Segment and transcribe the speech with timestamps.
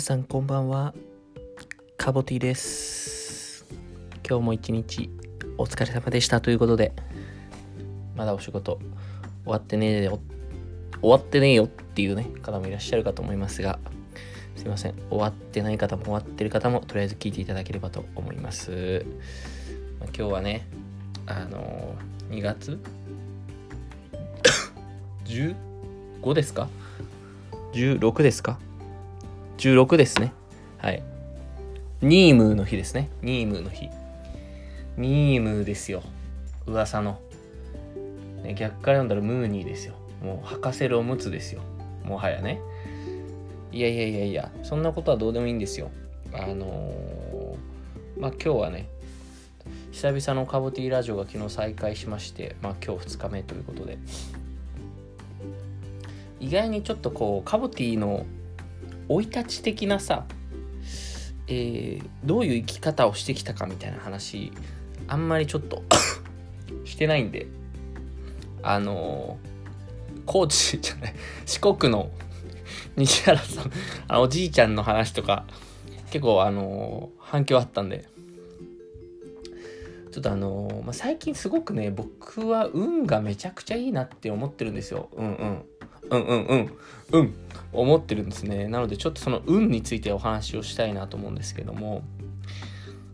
[0.00, 0.94] 皆さんこんばんは。
[1.98, 3.66] カボティです。
[4.26, 5.10] 今日も一日
[5.58, 6.94] お疲れ様でしたということで
[8.16, 8.78] まだお仕事
[9.44, 10.18] 終わってねえよ。
[11.02, 13.78] 終わってねえよっていうね方もいらっしゃるかと思いますが
[14.56, 14.94] すいません。
[15.10, 19.04] 終わってない方も終わってる方もとりあえず聞いていただければと思います。
[20.00, 20.66] ま今日はね
[21.26, 21.94] あの
[22.30, 22.80] 2月
[25.26, 26.70] 15ですか
[27.74, 28.58] ？16ですか？
[29.60, 30.32] 16ですね。
[30.78, 31.02] はい。
[32.00, 33.10] ニームーの日ですね。
[33.20, 33.90] ニームーの日。
[34.96, 36.02] ニームーですよ。
[36.66, 37.20] 噂の、
[38.42, 39.92] ね、逆から読んだらムーニーですよ。
[40.22, 41.60] もう履かせるおむつですよ。
[42.04, 42.58] もはやね。
[43.70, 44.50] いやいやいやいや。
[44.62, 45.90] そんなことはどうでもいいんですよ。
[46.32, 48.88] あのー、まあ今日はね
[49.92, 53.98] 久々のカボティラジオが昨日再開しましてまあ今日2日目ということで。
[56.38, 58.24] 意外にちょっとこうカボティの
[59.10, 60.24] 生い立ち的なさ、
[61.48, 64.52] えー、どういう生き方をしてきたかみたいな話
[65.08, 65.82] あんまりちょっと
[66.86, 67.48] してないんで
[68.62, 72.08] あのー、高知じゃない四国の
[72.96, 73.72] 西原さん
[74.06, 75.44] あおじいちゃんの話とか
[76.12, 78.06] 結構あのー、反響あったんで
[80.12, 85.08] ちょっとあのー、まあ、最近すごくね僕は運がめちゃくちゃいいなって思ってるんですよ。
[85.16, 85.64] うんうん。
[86.10, 86.70] うんうんうん。
[87.12, 87.34] うん。
[87.72, 88.68] 思ってるんですね。
[88.68, 92.02] なのでちょっとその運についてお話をしたいなと思うんですけども。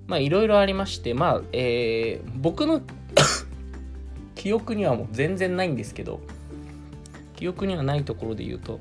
[0.06, 2.80] まあいろいろありましてまあえー、僕の
[4.34, 6.20] 記憶にはもう全然ないんですけど
[7.34, 8.80] 記憶にはないところで言うと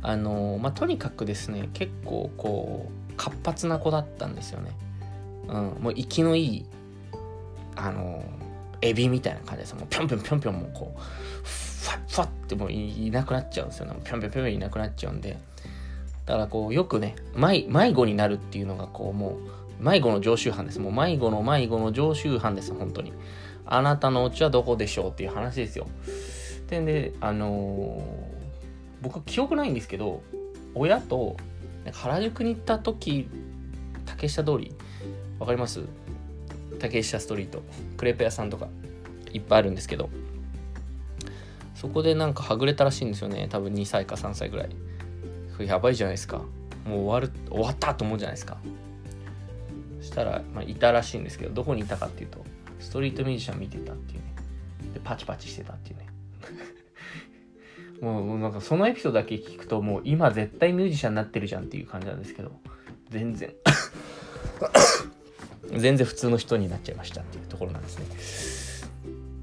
[0.00, 4.72] あのまあとにかくですね結構こう活発な子だったんですよね。
[5.48, 5.54] うん。
[5.82, 6.66] もう生きのいい
[7.76, 8.24] あの
[8.82, 9.74] エビみたいな感じです。
[9.74, 13.86] もうぴょんぴょんぴょんぴょんもうこうファッファッってもういなくなっちゃうんですよ。
[13.86, 13.94] ね。
[14.04, 15.38] ぴょんぴょんぴょんいなくなっちゃうんで。
[16.26, 19.38] だからこうよくね迷迷子になるっていうのがこうも
[19.80, 20.78] う迷子の常習犯です。
[20.78, 22.72] もう迷子の迷子の常習犯です。
[22.74, 23.12] 本当に。
[23.64, 25.86] あなたのお家はどこでしょうっていう話ですよ。
[26.68, 28.02] でであのー、
[29.02, 30.22] 僕記憶ないんですけど
[30.74, 31.36] 親と
[31.92, 33.28] 原宿に行った時
[34.06, 34.74] 竹下通り
[35.38, 35.82] わかります？
[36.82, 37.62] 竹下ストリート
[37.96, 38.68] クレープ屋さんとか
[39.32, 40.10] いっぱいあるんですけど
[41.74, 43.48] そこでなんかはぐれたらしいんですよね。
[43.50, 44.70] 多分2歳か3歳ぐらい。
[45.66, 46.38] やばいじゃないですか。
[46.86, 48.56] もう終わる終わったと思うじゃないですか。
[50.00, 52.44] そしたら、まあ、いたらしいんですけどどこにいたかっていうと
[52.78, 54.34] ストリートミュージシャン見てたっていうね。
[54.94, 56.06] でパチパチしてたっていうね。
[58.00, 62.52] もうなんかそのエピソードだけ聞くともう今絶対ミュージシャンになってるじゃんっていう感じなんですけど
[63.10, 63.52] 全然。
[65.76, 68.92] 全然普通の人になっちゃいましたっていうところなんですね。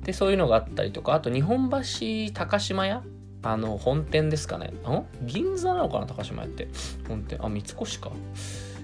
[0.04, 3.04] でそういうのがあったりとかあと日本橋高島屋？
[3.42, 4.68] あの本店ですかね。
[4.68, 6.68] ん銀座なのかな高島屋って。
[7.08, 7.40] 本店。
[7.42, 8.12] あ三越か。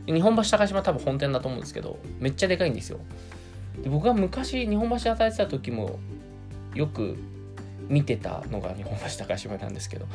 [0.06, 3.00] 日本橋高島多分本店だと思うんですけどめっちゃでかいんですよ。
[3.81, 6.00] で僕が昔日本橋働いてた時も
[6.73, 7.17] よく
[7.89, 10.06] 見てたのが日本橋高島屋なんですけど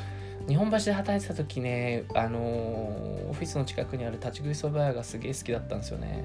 [0.49, 6.25] 日本橋で働いてた時ねあのー、オフィスの近くにある立ち食いそば屋がすげえ好きだったんですよね。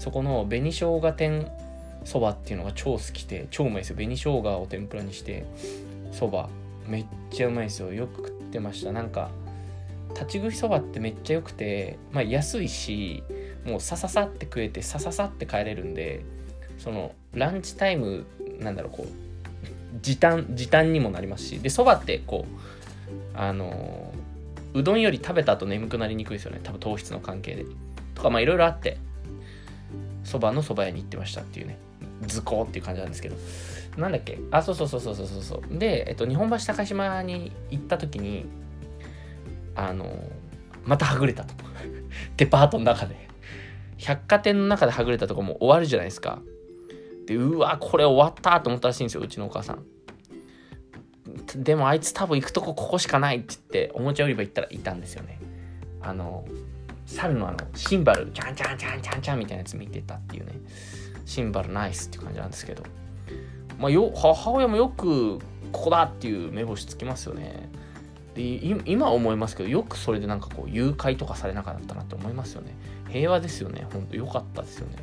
[0.00, 1.46] そこの紅生姜天
[2.06, 3.96] そばっていうのが超好きで超うまいですよ。
[3.96, 5.44] 紅生姜を天ぷらにして
[6.10, 6.48] そば。
[6.86, 7.92] めっちゃうまいですよ。
[7.92, 8.92] よく食ってました。
[8.92, 9.30] なんか
[10.14, 13.22] 立ち食いそばってめっちゃ良くてまあ安いし
[13.66, 16.24] もうさささって食えてさささって帰れるんで
[16.78, 18.24] そのランチタイム
[18.58, 19.06] なんだろうこう
[20.00, 24.12] 時短時短にもなりますしでそばってこうあの
[24.72, 26.60] うどんより食べた後眠くなりにくいですよね。
[26.62, 27.66] 多分糖質の関係で。
[28.14, 28.96] とかまあいろいろあって。
[30.24, 31.78] そばのそば屋に行ってましたっていうね。
[32.26, 33.36] 図工っていう感じなんですけど。
[33.96, 34.38] なんだっけ？
[34.50, 38.46] あそうそうそうそうそうそうで、えっと、日本橋高島に行った時に
[39.74, 40.06] あの
[40.84, 41.54] またはぐれたと。
[42.36, 43.28] デパートの中で。
[43.98, 46.40] 百貨店の中ではぐれたとこも終わるじゃないですか。
[47.26, 49.84] でうわこれ終わったと思ったらしいんですようちのお母さん。
[51.54, 55.38] でもあいつ多分行くとこここしかないって言っておもちゃ売り場行ったらいたんですよね。
[56.00, 56.44] あの
[57.16, 60.52] 猿のあのシンバルチャンチャンチャンチャンチャンみたいなやつ見てたっていうね。
[61.26, 62.82] シンバルナイスって感じなんですけど。
[63.78, 65.38] まあ、よ母親もよく
[65.72, 67.70] ここだっていう目星つきますよね。
[68.34, 68.42] で
[68.86, 72.76] 今思いますけどよくそれでなんかこう誘拐とかされなかったなって思いますよね。
[73.08, 73.86] 平和ですよね。
[73.92, 74.96] ほんとよかったですよね。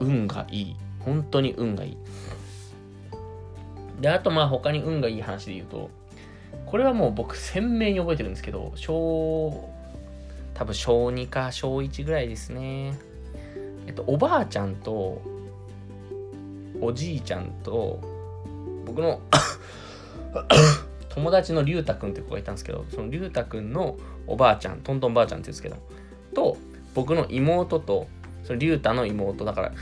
[0.00, 0.76] 運がいい。
[1.00, 1.96] 本当に運がいい。
[4.00, 5.90] であとまあ他に運がいい話で言うと
[6.66, 9.70] これはもう僕鮮明に覚えてるんですけど小
[10.54, 12.96] 多分小2か小1ぐらいですね。
[13.86, 15.20] えっとおばあちゃんと
[16.80, 18.00] おじいちゃんと
[18.86, 19.20] 僕の
[21.08, 23.96] 友達のりゅうたくんって子がいたんですけどそのりゅうたくんの
[24.26, 25.76] おばあちゃんトントンばあちゃんって言うんですけど
[26.34, 26.56] と
[26.94, 28.06] 僕の妹と
[28.42, 29.72] そのりゅうたの妹だから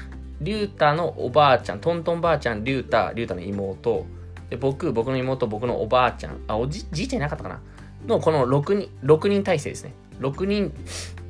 [0.41, 4.05] りゅうたのおばあちゃんトントンばあちゃんりゅうたりゅうたの妹
[4.51, 7.61] で僕僕の妹僕のおばあちゃんあおじじいちゃんいなかったかな？
[8.07, 9.95] のこの6人6人体制ですね。
[10.23, 10.73] 6人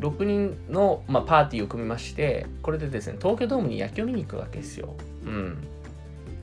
[0.01, 4.95] 6人の、まあ、パーティーを組みましてこれでですね東京ドームに野球を見に行くわけですよ。
[5.25, 5.59] うん。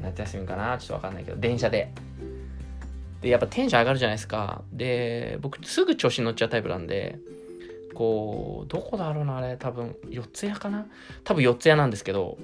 [0.02, 0.78] 夏休みかな？
[0.78, 1.92] ちょっとわかんないけど電車で。
[3.22, 4.62] でやっぱテンション上がるじゃないですか。
[4.72, 7.20] で僕すぐ調子に乗っちゃうタイプなんで
[7.94, 9.58] こうどこだろうなあれ。
[9.58, 10.86] 多分四谷かな？
[11.26, 12.38] 多分四谷なんですけど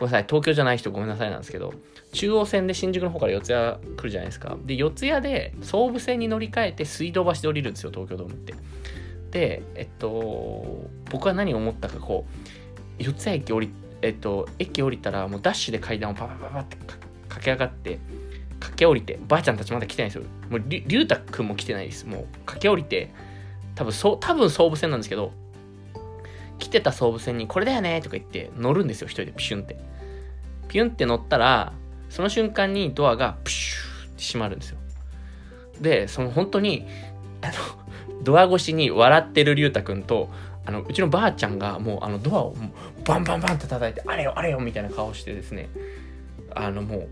[0.00, 0.24] ごめんなさい。
[0.28, 1.72] 東京じゃない人ごめんなさいなんですけど
[2.12, 4.56] 中央線で新宿の方から四谷来るじゃないですか。
[4.64, 8.54] で四谷で総武線に乗り換えて水道橋で降りるんですよ東京ドームって。
[9.34, 12.26] えっと僕は何を思ったかこ
[12.98, 13.70] う四ツ谷駅降り
[14.02, 16.76] えっと駅降りたらもうダッシュで階段をパパパパって
[17.28, 17.98] 駆け上がって
[18.60, 20.24] 駆け下りてばあちゃんたちまだ来てないですよ。
[20.50, 22.06] もうりゅうたくんも来てないです。
[22.06, 23.10] もう駆け下りて
[23.74, 25.32] 多分そう多分総武線なんですけど
[26.58, 29.76] 来てた総武線にこれだよねとか言って乗るんですよ一人でピシュンって。
[30.68, 31.72] ピュンって乗ったら
[32.10, 34.78] その瞬間にドアがプシューって閉まるんですよ。
[35.80, 36.86] でその本当に
[37.40, 37.52] あの
[38.28, 40.28] ドア越しに笑ってる龍太くんと
[40.66, 42.54] あのうちのばあちゃんがもうあのドアを
[43.06, 45.70] バンバンバンって叩いてあれよあれよみたいな顔してですね
[46.54, 47.08] あのもう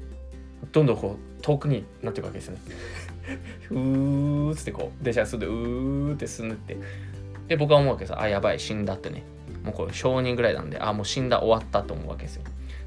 [0.73, 2.59] どんどんこう遠くになっていくわけですね。
[3.71, 6.77] うーってこう電車が進んでうーって進んでって
[7.49, 9.23] で僕は思うわけですあやばい死んだってね。
[9.65, 12.43] もうこれ小人ぐらいなんであもう死んだ終わったと思うわけですよ。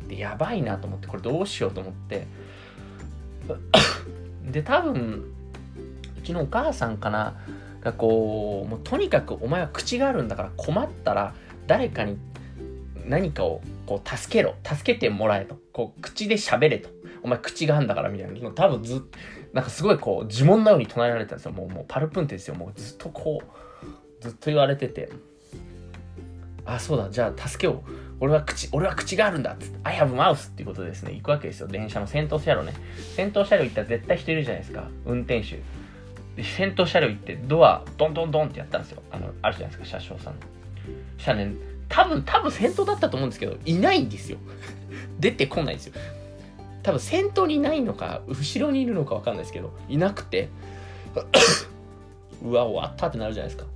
[0.08, 2.28] でやばいなと思ってこれどうしようと思って。
[4.52, 5.24] で多分
[6.20, 7.36] うちのお母さんかな
[7.82, 11.34] がこうもうとにかくお前は口があるんだから困ったら
[11.68, 12.18] 誰かに
[13.06, 14.56] 何かをこう助けろ。
[14.64, 15.58] 助けてもらえと。
[15.74, 16.90] こう口で喋れと。
[17.24, 18.52] お前口があるんだからみたいな。
[18.52, 19.04] 多分ず
[19.52, 21.52] なんかすごいこう呪文のように唱えられてたんですよ。
[21.52, 22.56] もうもうパルプンテですよ。
[22.56, 25.10] もうずっとこうずっと言われてて。
[26.66, 27.10] あそうだ。
[27.10, 27.84] じゃあ助けを。
[28.20, 29.54] 俺は口俺は口があるんだ。
[29.54, 29.80] っつって。
[29.84, 31.68] I have mouth っていうことですね行くわけですよ。
[31.68, 32.74] 電車の先頭車両ね。
[33.16, 34.88] 先頭車両行ったら絶対人いるじゃないですか。
[35.06, 35.62] 運転手。
[36.44, 39.02] 先頭車両行ってドアドンドンドンってやったんですよ。
[39.12, 40.34] あのあるじゃないですか車掌さん。
[40.34, 40.40] の
[41.18, 41.54] 車ね
[41.88, 44.38] 多分多分先頭だったと思うんですけどいないんですよ。
[45.20, 45.94] 出てこないんですよ。
[46.84, 50.50] 多分先頭にいないのか後ろにいるのか分かんないですけどいなくて。
[52.42, 53.70] うわ終わったってなるじゃないですか。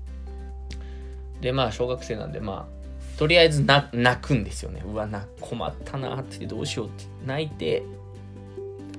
[1.41, 4.81] でまあ小学生なんでまあとりあえず泣くんですよね。
[4.85, 7.05] うわな困ったなってどうしようって。
[7.25, 7.83] 泣いて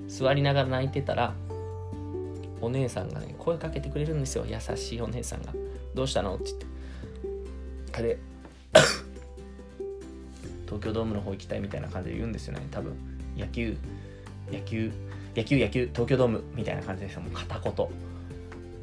[0.08, 1.34] 座りながら泣いてたら
[2.64, 4.44] お姉さんがね声かけてくれるんですよ。
[4.46, 5.52] 優しいお姉さんが
[5.94, 6.66] 「どうしたの?」って言って。
[8.02, 8.18] で
[10.66, 12.66] 東京ドームの方行きたいみたいな感じで言うんですよね。
[12.70, 12.94] 多分。
[13.36, 13.76] 野球。
[14.50, 14.90] 野球。
[15.36, 15.88] 野球野球。
[15.92, 17.88] 東京ドームみたいな感じですもう片言。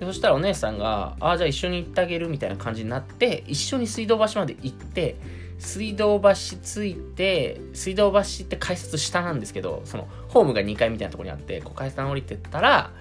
[0.02, 5.16] でそしたらお姉さんが「ああじゃあ一緒に行ってあげる」みたいな感じになって一緒に水道橋まで行って
[5.60, 12.92] 水道橋着いて水道橋って改札下なんですけどそのホームが2階みたいなとこにあってこう階段降りてったら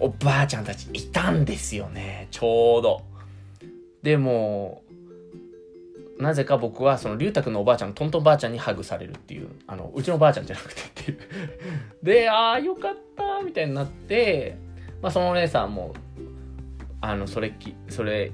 [0.00, 2.26] おばあちゃんたちいたんですよね。
[2.30, 3.02] ちょうど。
[4.02, 4.82] でも
[6.18, 11.18] なぜか僕はその龍太くんのおばあちゃんトントンばあちゃんにハグされるっていうあのうちのばあちゃんじゃなくてっていう。
[12.02, 14.56] でああよかったみたいになって
[15.02, 15.94] まあそのお姉さんも
[17.02, 18.32] あのそれきそれ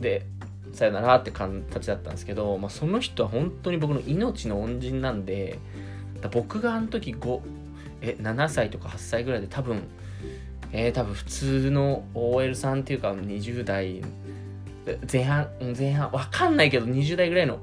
[0.00, 0.26] で
[0.72, 5.58] さよならって形だったんですけど、まあ、その人は本当に僕の命の恩人なんで
[6.32, 7.40] 僕があの時5
[8.02, 9.82] え7歳とか8歳ぐらいで多分
[10.72, 14.02] えー、多分普通の OL さんっていうか20代
[15.10, 17.58] 前半前半わかんないけど20代ぐらいの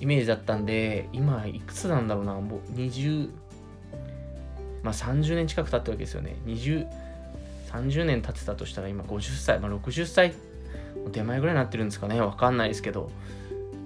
[0.00, 3.30] イメージだったんで今いくつなんだろうなもう20
[4.82, 6.36] まあ30年近く経ったわけですよね。
[6.46, 6.86] 20
[7.68, 10.32] 30年経ってたとしたら今50歳、まあ、60歳
[11.12, 12.20] 手前ぐらいになってるんですかね。
[12.20, 13.10] わかんないですけど。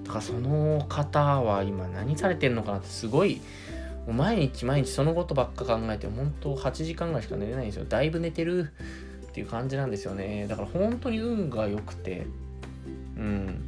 [0.05, 3.41] だからその方は今何されてるのかなってすごい
[4.07, 7.85] もう毎日毎日そのことばっか考えて本当8時間ぐらいしか寝れないんですよ。
[7.89, 8.71] だいぶ寝てる
[9.29, 10.47] っていう感じなんですよね。
[10.49, 12.27] だから本当に運が良くて。
[13.17, 13.63] うん。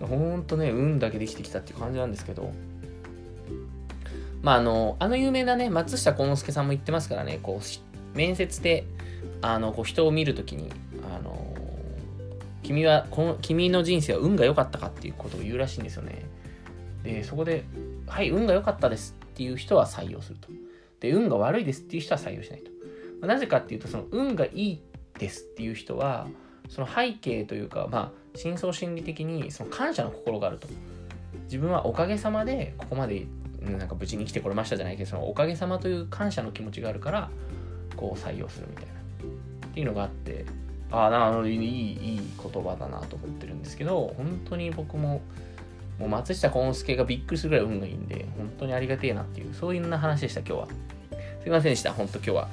[0.00, 2.52] 本当ね運だけできてきたっていう感じなんですけど。
[4.42, 7.40] まああのあの有名なね松下幸之助さんも言ってますからね。
[7.42, 8.84] こう面接で
[9.42, 10.70] あのこう人を見るときに
[11.14, 11.54] あの
[12.62, 16.24] 君はこの君の人生は運が良かったかっていうことを言うらしいんですよね。
[17.02, 17.64] でそこで
[18.08, 20.48] はい運が良かったですっていう人は採用すると。
[21.00, 22.62] で運が悪いですっていう人は採用しない
[23.20, 23.26] と。
[23.26, 24.82] なぜかっていうとその運がいい
[25.18, 26.28] ですっていう人は
[26.68, 30.68] その背景というか、まあ、深層心理的にその感謝の心があると。
[31.44, 33.26] 自分はおかげさまでここまで
[33.60, 37.30] なんか無事に来てこれましたじゃないけどそのおかげさまという感謝の気持ちがあるから
[37.96, 38.92] 子を採用するみたいな。
[39.68, 40.44] っていうのがあって
[40.90, 45.20] ああなるいいいい言葉だなと思ってるんですけど本当に僕も
[45.98, 50.68] もう松下幸之助がびっくりするぐらい運がいいんで本当にありがてえなっていうそういうな話でした今日は。
[51.42, 52.48] すいませんでした本当今日は。